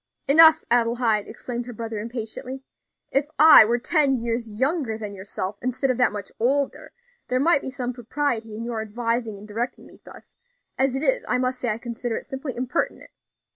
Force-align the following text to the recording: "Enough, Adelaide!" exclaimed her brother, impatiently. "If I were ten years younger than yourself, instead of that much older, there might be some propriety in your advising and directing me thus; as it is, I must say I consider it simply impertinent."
"Enough, 0.27 0.63
Adelaide!" 0.71 1.27
exclaimed 1.27 1.67
her 1.67 1.73
brother, 1.73 1.99
impatiently. 1.99 2.63
"If 3.11 3.27
I 3.37 3.65
were 3.65 3.77
ten 3.77 4.13
years 4.13 4.49
younger 4.49 4.97
than 4.97 5.13
yourself, 5.13 5.57
instead 5.61 5.91
of 5.91 5.97
that 5.97 6.11
much 6.11 6.31
older, 6.39 6.91
there 7.27 7.39
might 7.39 7.61
be 7.61 7.69
some 7.69 7.93
propriety 7.93 8.55
in 8.55 8.65
your 8.65 8.81
advising 8.81 9.37
and 9.37 9.47
directing 9.47 9.85
me 9.85 10.01
thus; 10.03 10.37
as 10.75 10.95
it 10.95 11.03
is, 11.03 11.23
I 11.29 11.37
must 11.37 11.59
say 11.59 11.69
I 11.69 11.77
consider 11.77 12.15
it 12.15 12.25
simply 12.25 12.55
impertinent." 12.55 13.11